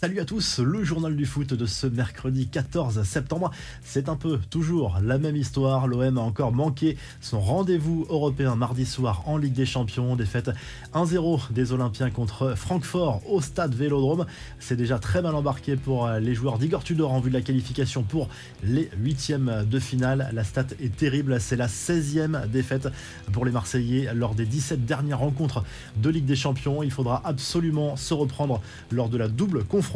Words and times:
Salut 0.00 0.20
à 0.20 0.24
tous, 0.24 0.60
le 0.60 0.82
journal 0.82 1.14
du 1.14 1.26
foot 1.26 1.52
de 1.52 1.66
ce 1.66 1.86
mercredi 1.86 2.48
14 2.48 3.02
septembre. 3.02 3.50
C'est 3.84 4.08
un 4.08 4.16
peu 4.16 4.38
toujours 4.48 4.96
la 5.02 5.18
même 5.18 5.36
histoire. 5.36 5.86
L'OM 5.86 6.16
a 6.16 6.22
encore 6.22 6.52
manqué 6.52 6.96
son 7.20 7.38
rendez-vous 7.38 8.06
européen 8.08 8.56
mardi 8.56 8.86
soir 8.86 9.24
en 9.26 9.36
Ligue 9.36 9.52
des 9.52 9.66
Champions. 9.66 10.16
Défaite 10.16 10.52
1-0 10.94 11.52
des 11.52 11.72
Olympiens 11.72 12.08
contre 12.08 12.54
Francfort 12.56 13.20
au 13.30 13.42
stade 13.42 13.74
Vélodrome. 13.74 14.24
C'est 14.58 14.76
déjà 14.76 14.98
très 14.98 15.20
mal 15.20 15.34
embarqué 15.34 15.76
pour 15.76 16.08
les 16.08 16.34
joueurs 16.34 16.58
d'Igor 16.58 16.82
Tudor 16.82 17.12
en 17.12 17.20
vue 17.20 17.28
de 17.28 17.34
la 17.36 17.42
qualification 17.42 18.02
pour 18.02 18.30
les 18.64 18.90
huitièmes 18.96 19.66
de 19.70 19.78
finale. 19.78 20.30
La 20.32 20.44
stat 20.44 20.68
est 20.80 20.96
terrible, 20.96 21.38
c'est 21.42 21.56
la 21.56 21.66
16e 21.66 22.48
défaite 22.48 22.88
pour 23.32 23.44
les 23.44 23.52
Marseillais 23.52 24.14
lors 24.14 24.34
des 24.34 24.46
17 24.46 24.86
dernières 24.86 25.18
rencontres 25.18 25.62
de 25.98 26.08
Ligue 26.08 26.24
des 26.24 26.36
Champions. 26.36 26.82
Il 26.82 26.90
faudra 26.90 27.20
absolument 27.26 27.96
se 27.96 28.14
reprendre 28.14 28.62
lors 28.90 29.10
de 29.10 29.18
la 29.18 29.28
double 29.28 29.62
confrontation 29.64 29.89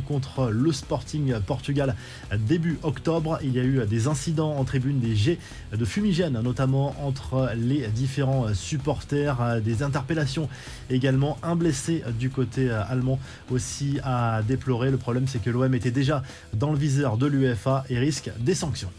contre 0.00 0.50
le 0.50 0.72
Sporting 0.72 1.34
Portugal 1.46 1.94
début 2.36 2.78
octobre. 2.82 3.38
Il 3.42 3.54
y 3.54 3.60
a 3.60 3.64
eu 3.64 3.86
des 3.86 4.06
incidents 4.06 4.56
en 4.56 4.64
tribune, 4.64 5.00
des 5.00 5.16
jets 5.16 5.38
de 5.72 5.84
fumigène, 5.84 6.40
notamment 6.40 6.94
entre 7.02 7.50
les 7.56 7.88
différents 7.88 8.52
supporters, 8.54 9.60
des 9.62 9.82
interpellations 9.82 10.48
également. 10.90 11.38
Un 11.42 11.56
blessé 11.56 12.02
du 12.18 12.30
côté 12.30 12.70
allemand 12.70 13.18
aussi 13.50 13.98
à 14.04 14.42
déplorer. 14.42 14.90
Le 14.90 14.98
problème, 14.98 15.26
c'est 15.26 15.42
que 15.42 15.50
l'OM 15.50 15.74
était 15.74 15.90
déjà 15.90 16.22
dans 16.54 16.70
le 16.70 16.78
viseur 16.78 17.16
de 17.16 17.26
l'UEFA 17.26 17.84
et 17.88 17.98
risque 17.98 18.30
des 18.40 18.54
sanctions. 18.54 18.90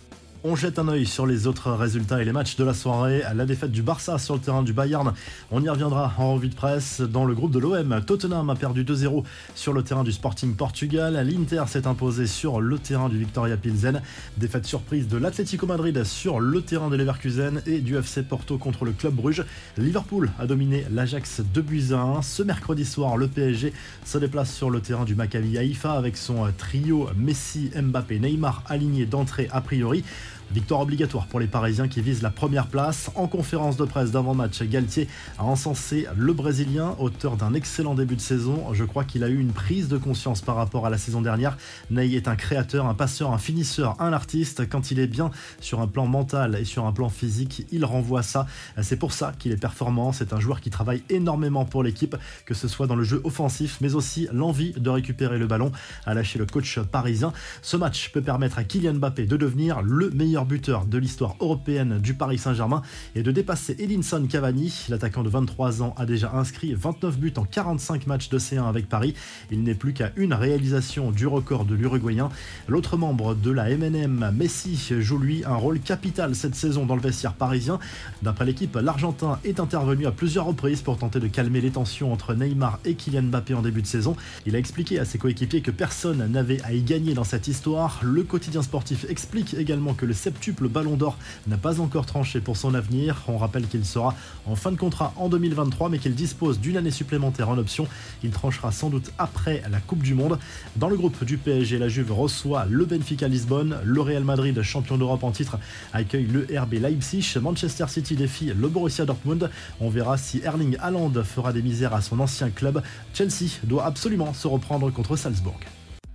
On 0.45 0.55
jette 0.55 0.79
un 0.79 0.88
œil 0.88 1.05
sur 1.05 1.25
les 1.25 1.48
autres 1.48 1.70
résultats 1.73 2.21
et 2.21 2.25
les 2.25 2.31
matchs 2.31 2.55
de 2.55 2.63
la 2.63 2.73
soirée. 2.73 3.23
La 3.35 3.45
défaite 3.45 3.71
du 3.71 3.81
Barça 3.81 4.17
sur 4.17 4.35
le 4.35 4.39
terrain 4.39 4.63
du 4.63 4.71
Bayern. 4.71 5.13
On 5.52 5.62
y 5.62 5.67
reviendra 5.67 6.13
en 6.17 6.35
revue 6.35 6.48
de 6.48 6.55
presse. 6.55 7.02
Dans 7.02 7.25
le 7.25 7.35
groupe 7.35 7.52
de 7.52 7.59
l'OM, 7.59 8.02
Tottenham 8.07 8.49
a 8.49 8.55
perdu 8.55 8.85
2-0 8.85 9.25
sur 9.53 9.73
le 9.73 9.84
terrain 9.84 10.05
du 10.05 10.13
Sporting 10.13 10.55
Portugal. 10.55 11.27
L'Inter 11.27 11.63
s'est 11.67 11.88
imposé 11.88 12.25
sur 12.25 12.62
le 12.62 12.79
terrain 12.79 13.09
du 13.09 13.17
Victoria 13.17 13.57
Pilsen. 13.57 14.01
Défaite 14.37 14.65
surprise 14.65 15.10
de 15.10 15.17
l'Atlético 15.17 15.67
Madrid 15.67 16.05
sur 16.05 16.40
le 16.40 16.62
terrain 16.62 16.90
de 16.90 16.95
Leverkusen 16.95 17.62
et 17.65 17.79
du 17.79 17.98
FC 17.98 18.23
Porto 18.23 18.57
contre 18.57 18.85
le 18.85 18.93
Club 18.93 19.15
Bruges. 19.15 19.43
Liverpool 19.77 20.32
a 20.40 20.45
dominé 20.45 20.85
l'Ajax 20.90 21.41
de 21.54 21.60
buts 21.60 21.91
1. 21.91 22.21
Ce 22.21 22.43
mercredi 22.43 22.85
soir, 22.85 23.17
le 23.17 23.27
PSG 23.27 23.73
se 24.05 24.17
déplace 24.17 24.54
sur 24.54 24.70
le 24.70 24.79
terrain 24.79 25.04
du 25.04 25.15
Maccabi 25.15 25.57
Haïfa 25.57 25.91
avec 25.91 26.15
son 26.15 26.48
trio 26.57 27.10
Messi, 27.17 27.71
Mbappé, 27.76 28.20
Neymar 28.20 28.63
aligné 28.67 29.05
d'entrée 29.05 29.49
a 29.51 29.60
priori. 29.60 30.05
Victoire 30.51 30.81
obligatoire 30.81 31.27
pour 31.27 31.39
les 31.39 31.45
Parisiens 31.45 31.87
qui 31.87 32.01
visent 32.01 32.23
la 32.23 32.31
première 32.31 32.65
place. 32.65 33.11
En 33.13 33.27
conférence 33.27 33.77
de 33.77 33.85
presse 33.85 34.09
d'avant-match, 34.09 34.63
Galtier 34.63 35.07
a 35.37 35.43
encensé 35.43 36.07
le 36.17 36.33
Brésilien, 36.33 36.95
auteur 36.97 37.37
d'un 37.37 37.53
excellent 37.53 37.93
début 37.93 38.15
de 38.15 38.21
saison. 38.21 38.73
Je 38.73 38.83
crois 38.83 39.03
qu'il 39.03 39.23
a 39.23 39.29
eu 39.29 39.39
une 39.39 39.51
prise 39.51 39.89
de 39.89 39.97
conscience 39.97 40.41
par 40.41 40.55
rapport 40.55 40.87
à 40.87 40.89
la 40.89 40.97
saison 40.97 41.21
dernière. 41.21 41.55
Ney 41.91 42.13
est 42.13 42.27
un 42.27 42.35
créateur, 42.35 42.87
un 42.87 42.95
passeur, 42.95 43.31
un 43.31 43.37
finisseur, 43.37 43.95
un 44.01 44.11
artiste. 44.11 44.67
Quand 44.67 44.89
il 44.89 44.97
est 44.97 45.05
bien 45.05 45.29
sur 45.59 45.81
un 45.81 45.87
plan 45.87 46.07
mental 46.07 46.55
et 46.55 46.65
sur 46.65 46.87
un 46.87 46.93
plan 46.93 47.09
physique, 47.09 47.67
il 47.71 47.85
renvoie 47.85 48.23
ça. 48.23 48.47
C'est 48.81 48.97
pour 48.97 49.13
ça 49.13 49.33
qu'il 49.37 49.51
est 49.51 49.57
performant. 49.57 50.13
C'est 50.13 50.33
un 50.33 50.39
joueur 50.39 50.61
qui 50.61 50.71
travaille 50.71 51.03
énormément 51.11 51.65
pour 51.65 51.83
l'équipe, 51.83 52.15
que 52.47 52.55
ce 52.55 52.67
soit 52.67 52.87
dans 52.87 52.95
le 52.95 53.03
jeu 53.03 53.21
offensif, 53.23 53.77
mais 53.81 53.93
aussi 53.93 54.27
l'envie 54.33 54.71
de 54.71 54.89
récupérer 54.89 55.37
le 55.37 55.45
ballon, 55.45 55.71
a 56.07 56.15
lâché 56.15 56.39
le 56.39 56.47
coach 56.47 56.79
parisien. 56.79 57.33
Ce 57.61 57.77
match 57.77 58.11
peut 58.11 58.23
permettre 58.23 58.57
à 58.57 58.63
Kylian 58.63 58.95
Mbappé 58.95 59.27
de 59.27 59.37
devenir 59.37 59.83
le 59.83 60.09
meilleur 60.09 60.38
buteur 60.45 60.85
de 60.85 60.98
l'histoire 60.98 61.35
européenne 61.40 61.99
du 61.99 62.13
Paris 62.13 62.37
Saint-Germain 62.37 62.82
et 63.15 63.23
de 63.23 63.32
dépasser 63.32 63.76
Edinson 63.79 64.25
Cavani. 64.29 64.85
L'attaquant 64.90 65.23
de 65.23 65.29
23 65.29 65.81
ans 65.81 65.94
a 65.97 66.06
déjà 66.06 66.31
inscrit 66.34 66.73
29 66.73 67.18
buts 67.18 67.34
en 67.38 67.44
45 67.44 68.07
matchs 68.07 68.29
de 68.29 68.40
C1 68.40 68.67
avec 68.67 68.90
Paris. 68.90 69.13
Il 69.51 69.63
n'est 69.63 69.75
plus 69.75 69.94
qu'à 69.94 70.12
une 70.16 70.34
réalisation 70.34 71.12
du 71.12 71.28
record 71.28 71.66
de 71.66 71.75
l'Uruguayen. 71.75 72.29
L'autre 72.67 72.97
membre 72.97 73.35
de 73.35 73.51
la 73.51 73.69
MNM, 73.75 74.31
Messi, 74.35 74.78
joue 75.00 75.17
lui 75.17 75.44
un 75.45 75.56
rôle 75.56 75.79
capital 75.79 76.35
cette 76.35 76.56
saison 76.56 76.85
dans 76.85 76.95
le 76.95 77.01
vestiaire 77.01 77.34
parisien. 77.34 77.79
D'après 78.21 78.45
l'équipe, 78.45 78.75
l'Argentin 78.75 79.39
est 79.44 79.59
intervenu 79.59 80.06
à 80.06 80.11
plusieurs 80.11 80.45
reprises 80.45 80.81
pour 80.81 80.97
tenter 80.97 81.19
de 81.19 81.27
calmer 81.27 81.61
les 81.61 81.71
tensions 81.71 82.11
entre 82.13 82.33
Neymar 82.33 82.79
et 82.85 82.95
Kylian 82.95 83.23
Mbappé 83.23 83.53
en 83.53 83.61
début 83.61 83.81
de 83.81 83.88
saison. 83.88 84.16
Il 84.45 84.56
a 84.56 84.59
expliqué 84.59 85.00
à 85.00 85.06
ses 85.06 85.17
coéquipiers 85.17 85.61
que 85.61 85.71
personne 85.71 86.25
n'avait 86.31 86.61
à 86.63 86.73
y 86.73 86.81
gagner 86.81 87.13
dans 87.13 87.23
cette 87.23 87.47
histoire. 87.47 88.00
Le 88.03 88.23
quotidien 88.23 88.61
sportif 88.61 89.06
explique 89.09 89.53
également 89.53 89.94
que 89.94 90.06
le 90.06 90.13
septuple 90.29 90.67
Ballon 90.67 90.95
d'Or 90.95 91.17
n'a 91.47 91.57
pas 91.57 91.79
encore 91.79 92.06
tranché 92.06 92.40
pour 92.40 92.56
son 92.56 92.75
avenir. 92.75 93.23
On 93.28 93.40
rappelle 93.40 93.67
qu'il 93.67 93.84
sera 93.84 94.13
en 94.45 94.56
fin 94.56 94.72
de 94.72 94.78
contrat 94.78 95.12
en 95.16 95.28
2023, 95.28 95.90
mais 95.90 95.97
qu'il 95.97 96.13
dispose 96.13 96.59
d'une 96.59 96.78
année 96.78 96.91
supplémentaire 96.91 97.50
en 97.50 97.57
option. 97.57 97.88
Il 98.22 98.29
tranchera 98.29 98.72
sans 98.72 98.91
doute 98.91 99.12
après 99.18 99.63
la 99.72 99.79
Coupe 99.79 100.03
du 100.03 100.13
Monde. 100.13 100.38
Dans 100.75 100.88
le 100.88 100.97
groupe 100.97 101.23
du 101.23 101.39
PSG, 101.39 101.79
la 101.79 101.88
Juve 101.88 102.12
reçoit 102.12 102.68
le 102.69 102.85
Benfica 102.85 103.28
Lisbonne. 103.28 103.79
Le 103.84 104.01
Real 104.01 104.23
Madrid, 104.23 104.62
champion 104.62 105.00
d'Europe 105.00 105.23
en 105.23 105.31
titre, 105.31 105.57
accueille 105.94 106.28
le 106.28 106.45
RB 106.56 106.73
Leipzig. 106.73 107.34
Manchester 107.41 107.85
City 107.88 108.16
défie 108.16 108.53
le 108.56 108.68
Borussia 108.68 109.06
Dortmund. 109.06 109.50
On 109.79 109.89
verra 109.89 110.19
si 110.19 110.41
Erling 110.44 110.78
Haaland 110.79 111.23
fera 111.23 111.53
des 111.53 111.63
misères 111.63 111.95
à 111.95 112.01
son 112.01 112.19
ancien 112.19 112.51
club. 112.51 112.84
Chelsea 113.16 113.50
doit 113.63 113.88
absolument 113.88 114.31
se 114.35 114.47
reprendre 114.47 114.91
contre 114.91 115.16
Salzbourg. 115.16 115.59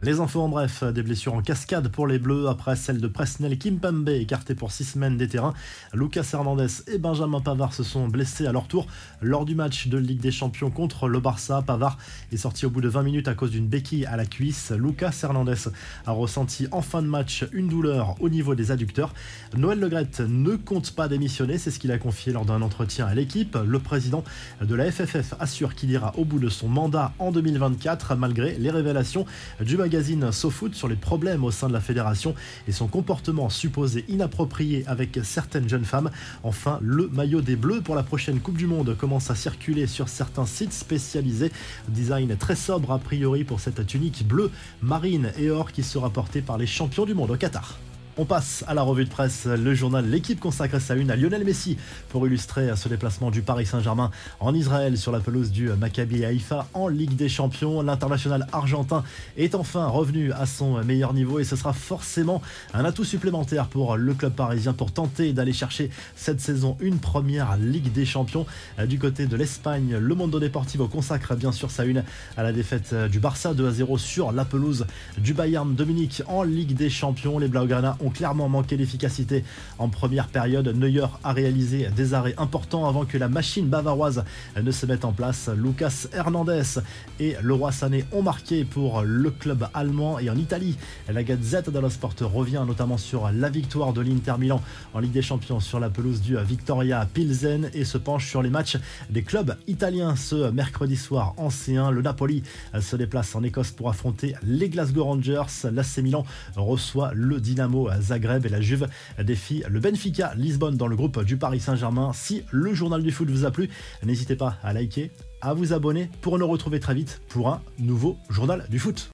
Les 0.05 0.21
infos 0.21 0.43
en 0.43 0.51
bref, 0.51 0.85
des 0.85 1.03
blessures 1.03 1.33
en 1.33 1.41
cascade 1.41 1.89
pour 1.89 2.07
les 2.07 2.19
Bleus 2.19 2.47
après 2.47 2.77
celle 2.77 3.01
de 3.01 3.09
Presnel 3.09 3.57
Kimpembe 3.57 4.11
écarté 4.11 4.55
pour 4.55 4.71
6 4.71 4.85
semaines 4.85 5.17
des 5.17 5.29
terrains. 5.29 5.55
Lucas 5.95 6.29
Hernandez 6.35 6.67
et 6.89 6.99
Benjamin 6.99 7.41
Pavard 7.41 7.73
se 7.73 7.83
sont 7.83 8.07
blessés 8.07 8.47
à 8.47 8.53
leur 8.53 8.69
tour 8.69 8.87
lors 9.23 9.47
du 9.47 9.55
match 9.55 9.89
de 9.89 9.97
Ligue 9.97 10.21
des 10.21 10.31
Champions 10.31 10.71
contre 10.71 11.09
le 11.09 11.21
Barça. 11.21 11.63
Pavard 11.63 11.97
est 12.31 12.37
sorti 12.37 12.67
au 12.67 12.71
bout 12.71 12.83
de 12.83 12.89
20 12.89 13.03
minutes 13.03 13.29
à 13.29 13.35
cause 13.35 13.51
d'une 13.51 13.67
béquille 13.67 14.05
à 14.05 14.19
la 14.19 14.27
cuisse. 14.27 14.73
Lucas 14.77 15.19
Hernandez 15.23 15.71
a 16.05 16.13
ressenti 16.13 16.69
en 16.71 16.83
fin 16.83 17.01
de 17.01 17.09
match 17.09 17.47
une 17.53 17.69
douleur 17.69 18.17
au 18.21 18.29
niveau 18.29 18.55
des 18.55 18.73
adducteurs. 18.73 19.15
Noël 19.57 19.81
Legrette 19.81 20.21
ne 20.21 20.57
compte 20.57 20.91
pas 20.91 21.09
démissionner, 21.09 21.57
c'est 21.57 21.71
ce 21.71 21.79
qu'il 21.79 21.93
a 21.93 21.97
confié 21.97 22.35
lors 22.35 22.45
d'un 22.45 22.61
entretien 22.61 23.07
à 23.07 23.15
l'équipe. 23.15 23.57
Le 23.67 23.79
président 23.79 24.23
de 24.61 24.75
la 24.75 24.93
FFF 24.93 25.33
assure 25.41 25.75
qu'il 25.75 25.91
ira 25.91 26.13
au 26.19 26.27
bout 26.27 26.41
de 26.41 26.51
son 26.51 26.69
mandat 26.69 27.15
en 27.19 27.33
2024 27.33 28.17
malgré 28.17 28.59
les 28.59 28.71
révélations 28.71 29.25
du 29.63 29.79
magazine 29.79 29.94
magazine 29.95 30.33
SoFoot 30.33 30.75
sur 30.75 30.89
les 30.89 30.97
problèmes 30.97 31.45
au 31.45 31.53
sein 31.53 31.69
de 31.69 31.73
la 31.73 31.81
fédération 31.81 32.35
et 32.67 32.73
son 32.73 32.89
comportement 32.89 33.49
supposé 33.49 34.05
inapproprié 34.09 34.83
avec 34.89 35.21
certaines 35.23 35.69
jeunes 35.69 35.85
femmes. 35.85 36.11
Enfin, 36.43 36.81
le 36.83 37.07
maillot 37.07 37.43
des 37.43 37.55
Bleus 37.55 37.81
pour 37.81 37.95
la 37.95 38.03
prochaine 38.03 38.41
Coupe 38.41 38.57
du 38.57 38.67
Monde 38.67 38.97
commence 38.97 39.31
à 39.31 39.37
circuler 39.37 39.87
sur 39.87 40.09
certains 40.09 40.47
sites 40.47 40.73
spécialisés. 40.73 41.53
Design 41.87 42.37
très 42.37 42.57
sobre 42.57 42.91
a 42.91 42.99
priori 42.99 43.45
pour 43.45 43.61
cette 43.61 43.87
tunique 43.87 44.27
bleue, 44.27 44.51
marine 44.83 45.31
et 45.39 45.49
or 45.49 45.71
qui 45.71 45.85
sera 45.85 46.11
portée 46.11 46.43
par 46.43 46.59
les 46.59 46.67
champions 46.67 47.05
du 47.05 47.15
monde 47.15 47.31
au 47.31 47.37
Qatar. 47.37 47.79
On 48.17 48.25
passe 48.25 48.65
à 48.69 48.75
la 48.75 48.83
revue 48.83 49.05
de 49.05 49.11
presse. 49.11 49.47
Le 49.47 49.75
journal 49.75 50.09
L'équipe 50.09 50.39
consacre 50.39 50.81
sa 50.81 50.95
une 50.95 51.11
à 51.11 51.17
Lionel 51.17 51.43
Messi 51.43 51.77
pour 52.11 52.25
illustrer 52.29 52.71
ce 52.77 52.89
déplacement 52.89 53.33
du 53.33 53.43
Paris 53.43 53.67
Saint-Germain 53.67 54.13
en 54.39 54.55
Israël 54.55 54.97
sur 54.97 55.11
la 55.11 55.19
pelouse 55.19 55.51
du 55.51 55.69
Maccabi 55.71 56.25
Haïfa 56.25 56.69
en 56.75 56.87
Ligue 56.87 57.17
des 57.17 57.29
Champions. 57.29 57.83
L'international 57.83 58.47
argentin 58.53 59.03
est 59.37 59.57
enfin 59.57 59.89
revenu 59.89 60.31
à 60.31 60.47
son 60.47 60.85
meilleur 60.85 61.13
niveau 61.13 61.41
et 61.41 61.45
ce 61.45 61.57
sera 61.57 61.73
forcément 61.73 62.41
un 62.73 62.85
atout 62.85 63.03
supplémentaire 63.03 63.67
pour 63.67 63.97
le 63.97 64.15
club 64.15 64.33
parisien 64.35 64.75
pour 64.75 64.93
tenter 64.93 65.33
d'aller 65.33 65.53
chercher 65.53 65.91
cette 66.15 66.41
saison 66.41 66.77
une 66.79 66.99
première 66.99 67.57
Ligue 67.57 67.91
des 67.91 68.07
Champions. 68.07 68.47
Du 68.87 69.01
côté 69.01 69.27
de 69.27 69.37
l'Espagne, 69.37 69.97
le 69.97 70.15
Mondo 70.15 70.39
Deportivo 70.39 70.87
consacre 70.87 71.35
bien 71.35 71.51
sûr 71.51 71.73
sa 71.73 71.85
une 71.85 72.05
à 72.37 72.45
la 72.45 72.53
défaite 72.53 72.95
du 73.11 73.19
Barça 73.19 73.55
2 73.55 73.67
à 73.67 73.73
0 73.73 73.99
sur 73.99 74.31
la 74.31 74.45
pelouse 74.45 74.87
du 75.19 75.35
Bayern 75.35 75.75
Dominique 75.75 76.23
en 76.29 76.45
Ligue 76.45 76.77
des 76.77 76.91
Champions. 76.91 77.41
Les 77.41 77.49
Blaugrana 77.49 77.97
ont 78.05 78.11
clairement 78.11 78.49
manqué 78.49 78.77
d'efficacité 78.77 79.45
en 79.79 79.89
première 79.89 80.29
période. 80.29 80.69
Neuer 80.69 81.07
a 81.23 81.33
réalisé 81.33 81.89
des 81.97 82.15
arrêts 82.15 82.35
importants 82.39 82.87
avant 82.87 83.05
que 83.05 83.19
la 83.19 83.29
machine 83.29 83.67
bavaroise 83.67 84.25
ne 84.61 84.71
se 84.71 84.87
mette 84.87 85.05
en 85.05 85.13
place. 85.13 85.49
Lucas 85.57 86.07
Hernandez 86.13 86.81
et 87.21 87.37
Leroy 87.43 87.73
Sané 87.73 88.05
ont 88.13 88.23
marqué 88.23 88.65
pour 88.65 89.03
le 89.03 89.31
club 89.31 89.69
allemand 89.75 90.19
et 90.19 90.31
en 90.31 90.37
Italie. 90.37 90.77
La 91.09 91.23
Gazette 91.23 91.71
dello 91.71 91.91
Sport 91.91 92.15
revient 92.23 92.65
notamment 92.67 92.99
sur 92.99 93.31
la 93.31 93.49
victoire 93.49 93.93
de 93.93 94.01
l'Inter 94.01 94.35
Milan 94.39 94.61
en 94.93 95.01
Ligue 95.01 95.13
des 95.13 95.23
Champions 95.23 95.61
sur 95.61 95.81
la 95.81 95.91
pelouse 95.91 96.21
du 96.21 96.37
Victoria 96.37 97.07
Pilsen 97.13 97.71
et 97.75 97.85
se 97.85 97.99
penche 97.99 98.29
sur 98.29 98.43
les 98.43 98.51
matchs 98.51 98.77
des 99.11 99.23
clubs 99.23 99.57
italiens 99.67 100.17
ce 100.17 100.51
mercredi 100.51 100.97
soir 100.97 101.35
en 101.37 101.49
C1. 101.49 101.91
Le 101.91 102.03
Napoli 102.03 102.43
se 102.81 102.97
déplace 102.97 103.35
en 103.35 103.43
Écosse 103.43 103.71
pour 103.71 103.89
affronter 103.89 104.35
les 104.43 104.69
Glasgow 104.69 105.05
Rangers. 105.05 105.43
L'AC 105.73 105.99
Milan 105.99 106.25
reçoit 106.57 107.13
le 107.15 107.41
Dynamo 107.41 107.89
Zagreb 108.01 108.47
et 108.47 108.49
la 108.49 108.61
Juve 108.61 108.89
défie 109.23 109.63
le 109.69 109.81
Benfica 109.81 110.35
Lisbonne 110.37 110.77
dans 110.77 110.87
le 110.87 110.97
groupe 110.97 111.23
du 111.25 111.37
Paris 111.37 111.61
Saint-Germain. 111.61 112.13
Si 112.15 112.43
le 112.51 112.75
journal 112.75 113.03
du 113.03 113.11
foot 113.11 113.29
vous 113.31 113.45
a 113.45 113.51
plu, 113.51 113.69
n'hésitez 114.05 114.37
pas 114.37 114.59
à 114.63 114.73
liker, 114.73 115.11
à 115.41 115.55
vous 115.55 115.73
abonner 115.73 116.11
pour 116.21 116.39
nous 116.39 116.47
retrouver 116.47 116.81
très 116.81 116.95
vite 116.95 117.21
pour 117.29 117.49
un 117.49 117.63
nouveau 117.79 118.17
journal 118.31 118.67
du 118.71 118.79
foot. 118.79 119.03